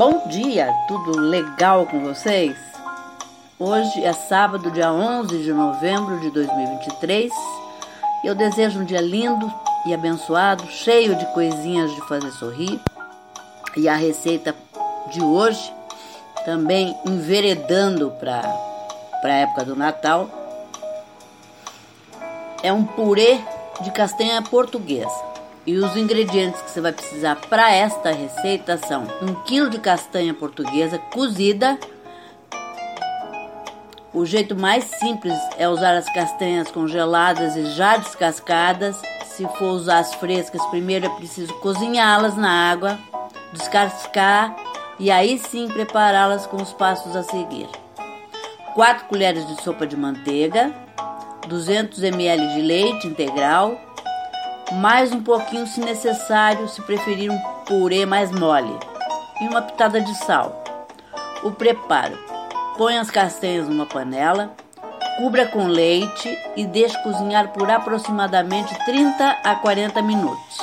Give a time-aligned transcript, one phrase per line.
[0.00, 2.56] Bom dia, tudo legal com vocês?
[3.58, 7.30] Hoje é sábado, dia 11 de novembro de 2023
[8.24, 9.52] e eu desejo um dia lindo
[9.84, 12.80] e abençoado, cheio de coisinhas de fazer sorrir.
[13.76, 14.56] E a receita
[15.10, 15.70] de hoje,
[16.46, 18.40] também enveredando para
[19.22, 20.30] a época do Natal,
[22.62, 23.38] é um purê
[23.82, 25.29] de castanha portuguesa.
[25.66, 30.32] E os ingredientes que você vai precisar para esta receita são 1 kg de castanha
[30.32, 31.78] portuguesa cozida.
[34.12, 39.00] O jeito mais simples é usar as castanhas congeladas e já descascadas.
[39.24, 42.98] Se for usar as frescas, primeiro é preciso cozinhá-las na água,
[43.52, 44.56] descascar
[44.98, 47.68] e aí sim prepará-las com os passos a seguir.
[48.74, 50.72] 4 colheres de sopa de manteiga,
[51.46, 53.78] 200 ml de leite integral,
[54.72, 58.76] mais um pouquinho se necessário, se preferir um purê mais mole,
[59.40, 60.62] e uma pitada de sal.
[61.42, 62.16] O preparo:
[62.76, 64.52] põe as castanhas numa panela,
[65.18, 70.58] cubra com leite e deixe cozinhar por aproximadamente 30 a 40 minutos,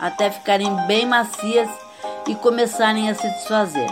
[0.00, 1.68] até ficarem bem macias
[2.26, 3.90] e começarem a se desfazer.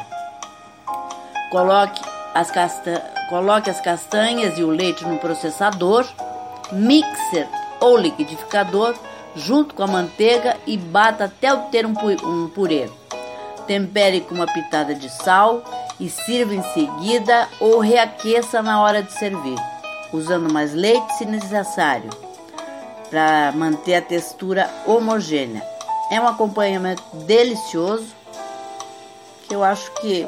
[1.50, 2.00] Coloque
[2.34, 3.19] as, casta...
[3.28, 6.06] Coloque as castanhas e o leite no processador,
[6.72, 7.47] mixer
[7.80, 8.94] ou liquidificador
[9.39, 12.89] junto com a manteiga e bata até obter um purê.
[13.67, 15.62] Tempere com uma pitada de sal
[16.00, 19.59] e sirva em seguida ou reaqueça na hora de servir,
[20.12, 22.11] usando mais leite se necessário,
[23.11, 25.62] para manter a textura homogênea.
[26.11, 28.14] É um acompanhamento delicioso
[29.47, 30.27] que eu acho que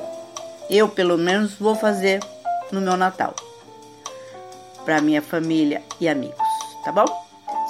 [0.69, 2.21] eu, pelo menos, vou fazer
[2.71, 3.35] no meu Natal
[4.85, 6.37] para minha família e amigos,
[6.85, 7.30] tá bom?